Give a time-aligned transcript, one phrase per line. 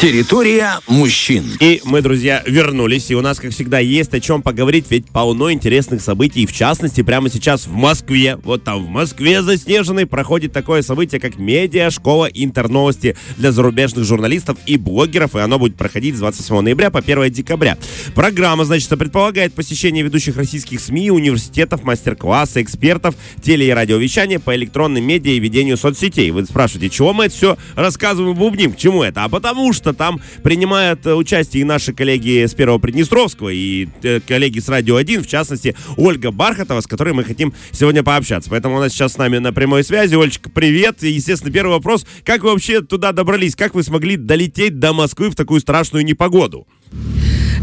[0.00, 1.44] Территория мужчин.
[1.58, 3.10] И мы, друзья, вернулись.
[3.10, 6.46] И у нас, как всегда, есть о чем поговорить, ведь полно интересных событий.
[6.46, 11.36] В частности, прямо сейчас в Москве, вот там в Москве заснеженной, проходит такое событие, как
[11.36, 15.34] медиа-школа интерновости для зарубежных журналистов и блогеров.
[15.34, 17.76] И оно будет проходить с 27 ноября по 1 декабря.
[18.14, 25.02] Программа, значит, предполагает посещение ведущих российских СМИ, университетов, мастер-классы, экспертов, теле- и радиовещания по электронным
[25.02, 26.30] медиа и ведению соцсетей.
[26.30, 28.74] Вы спрашиваете, чего мы это все рассказываем, бубним?
[28.74, 29.24] К чему это?
[29.24, 34.20] А потому что там принимают э, участие и наши коллеги с Первого Приднестровского, и э,
[34.20, 38.50] коллеги с Радио 1, в частности, Ольга Бархатова, с которой мы хотим сегодня пообщаться.
[38.50, 40.14] Поэтому она сейчас с нами на прямой связи.
[40.14, 41.02] Ольчка, привет.
[41.02, 42.06] И, естественно, первый вопрос.
[42.24, 43.56] Как вы вообще туда добрались?
[43.56, 46.66] Как вы смогли долететь до Москвы в такую страшную непогоду?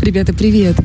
[0.02, 0.78] Ребята, привет.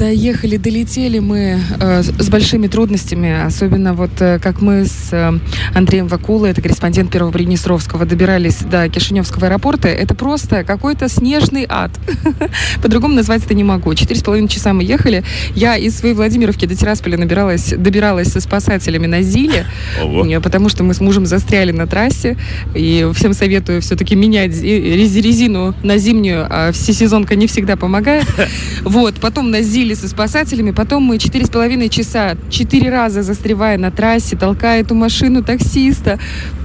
[0.00, 5.38] Доехали, долетели мы э, с большими трудностями, особенно вот э, как мы с э,
[5.74, 9.88] Андреем Вакулой, это корреспондент Первого Приднестровского, добирались до Кишиневского аэропорта.
[9.88, 11.90] Это просто какой-то снежный ад.
[12.82, 13.94] По-другому назвать это не могу.
[13.94, 15.22] Четыре с половиной часа мы ехали.
[15.54, 19.66] Я из своей Владимировки до Тирасполя набиралась, добиралась со спасателями на Зиле,
[19.98, 22.38] э, потому что мы с мужем застряли на трассе.
[22.74, 28.24] И всем советую все-таки менять рез- резину на зимнюю, а всесезонка не всегда помогает.
[28.82, 33.78] Вот, потом на Зиле со спасателями, потом мы четыре с половиной часа, четыре раза застревая
[33.78, 36.18] на трассе, толкая эту машину таксиста,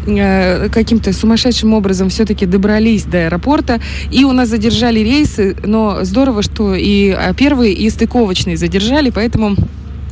[0.08, 3.80] э, каким-то сумасшедшим образом все-таки добрались до аэропорта,
[4.12, 9.56] и у нас задержали рейсы, но здорово, что и а, первые, и стыковочные задержали, поэтому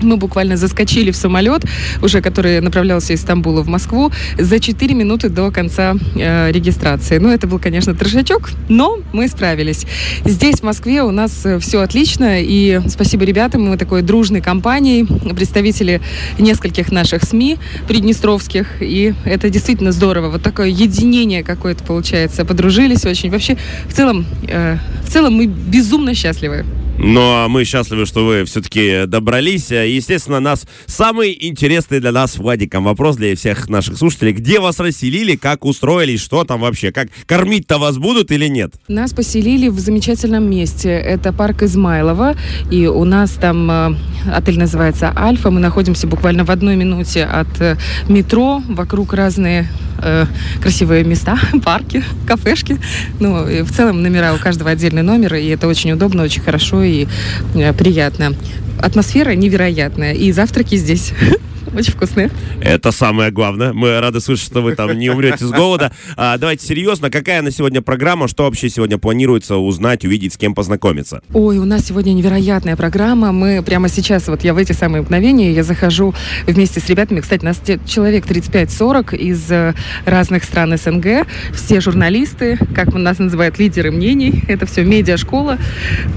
[0.02, 1.66] мы буквально заскочили в самолет,
[2.02, 7.18] уже который направлялся из Стамбула в Москву, за 4 минуты до конца э, регистрации.
[7.18, 9.86] Ну, это был, конечно, трешачок, но мы справились.
[10.26, 16.02] Здесь, в Москве, у нас все отлично, и спасибо ребятам, мы такой дружной компанией, представители
[16.38, 20.30] нескольких наших СМИ приднестровских, и это действительно здорово.
[20.30, 22.46] Вот такое единение какое-то получается.
[22.46, 23.30] Подружились очень.
[23.30, 26.66] Вообще, в целом, э, в целом мы безумно счастливы.
[27.06, 29.72] Ну, а мы счастливы, что вы все-таки добрались.
[29.72, 34.32] Э, Естественно, нас самый интересный для нас Владиком вопрос для всех наших слушателей.
[34.32, 36.94] Где вас расселили, как устроились, что там вообще?
[36.94, 38.76] Как кормить-то вас будут или нет?
[38.88, 40.92] Нас поселили в замечательном месте.
[40.92, 42.38] Это парк Измайлова.
[42.72, 43.96] И у нас там э,
[44.34, 45.52] отель называется Альфа.
[45.52, 47.76] Мы находимся буквально в одной минуте от э,
[48.08, 48.64] метро.
[48.70, 49.68] Вокруг разные
[50.04, 50.26] э,
[50.62, 52.78] красивые места, парки, кафешки.
[53.20, 55.36] Ну, и в целом номера у каждого отдельный номер.
[55.36, 57.08] И это очень удобно, очень хорошо и
[57.56, 58.34] э, приятно.
[58.82, 60.14] Атмосфера невероятная.
[60.14, 61.14] И завтраки здесь
[61.74, 62.30] очень вкусные.
[62.62, 63.74] Это самое главное.
[63.74, 65.92] Мы рады слышать, что вы там не умрете с голода.
[66.16, 67.10] А, давайте серьезно.
[67.10, 68.28] Какая на сегодня программа?
[68.28, 71.22] Что вообще сегодня планируется узнать, увидеть, с кем познакомиться?
[71.34, 73.32] Ой, у нас сегодня невероятная программа.
[73.32, 76.14] Мы прямо сейчас, вот я в эти самые мгновения, я захожу
[76.46, 77.20] вместе с ребятами.
[77.20, 79.74] Кстати, нас человек 35-40 из э,
[80.06, 81.28] разных стран СНГ.
[81.54, 84.44] Все журналисты, как нас называют, лидеры мнений.
[84.48, 85.58] Это все медиашкола.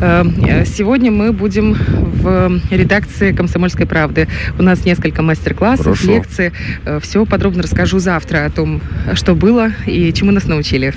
[0.00, 4.28] Э, э, Сегодня мы будем в редакции «Комсомольской правды».
[4.58, 6.52] У нас несколько мастер-классов, лекции.
[7.00, 8.80] Все подробно расскажу завтра о том,
[9.14, 10.92] что было и чему нас научили.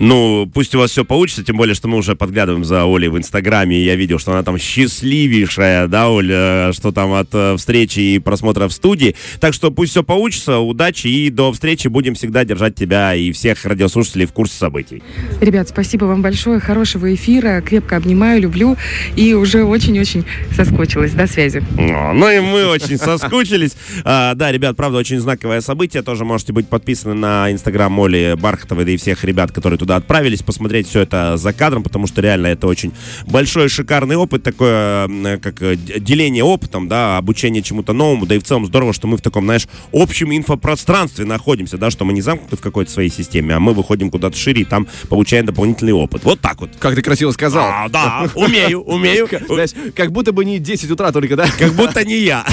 [0.00, 3.18] Ну, пусть у вас все получится, тем более, что мы уже подглядываем за Олей в
[3.18, 8.00] Инстаграме, и я видел, что она там счастливейшая, да, Оля, что там от э, встречи
[8.00, 9.16] и просмотра в студии.
[9.40, 13.64] Так что пусть все получится, удачи, и до встречи будем всегда держать тебя и всех
[13.64, 15.02] радиослушателей в курсе событий.
[15.40, 18.76] Ребят, спасибо вам большое, хорошего эфира, крепко обнимаю, люблю
[19.16, 21.12] и уже очень-очень соскучилась.
[21.12, 21.62] До связи.
[21.76, 23.76] О, Ну и мы очень соскучились.
[24.04, 26.02] А, да, ребят, правда, очень знаковое событие.
[26.02, 30.42] Тоже можете быть подписаны на инстаграм Оли Бархатовой, да и всех ребят, которые туда отправились,
[30.42, 32.92] посмотреть все это за кадром, потому что реально это очень
[33.26, 38.42] большой, шикарный опыт, такое, как э, деление опытом, да, обучение чему-то новому, да и в
[38.42, 42.58] целом здорово, что мы в таком, знаешь, общем инфопространстве находимся, да, что мы не замкнуты
[42.58, 46.22] в какой-то своей системе, а мы выходим куда-то шире и там получаем дополнительный опыт.
[46.22, 46.70] Вот так вот.
[46.78, 47.66] Как ты красиво сказал.
[47.66, 49.26] А, да, умею, умею.
[49.48, 51.48] Знаешь, как будто бы не 10 утра только, да?
[51.58, 52.44] Как будто не я.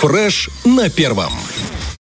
[0.00, 1.30] Фреш на первом.